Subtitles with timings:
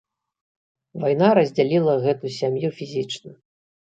[1.01, 3.31] Вайна раздзяліла гэту сям'ю фізічна.